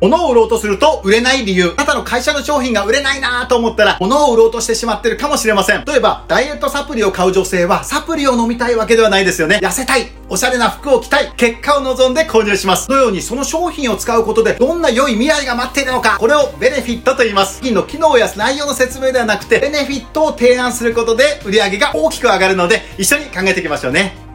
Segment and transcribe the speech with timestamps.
[0.00, 1.72] 物を売ろうとすると売れない理由。
[1.76, 5.84] あなたの会社の商品が売れないなと思ったら、物を売ろうとしてしまってるかもしれません。
[5.84, 9.58] 例えば、ダイエットサプリを買う女性は、サプリを飲みたいわけではないですよね。
[9.62, 12.88] 痩せたいおしゃれな服を着たい結果を望んで購入します。
[12.90, 17.58] のように、その商品を使うことで、どんな良い未来が待っているのか、これをベネフィットと言います。
[17.58, 24.27] 商品の機能や内容の説明ではなくて、ベネフィットを提案することで、売り上げが大きく上がるので、一緒に考えていきましょうね。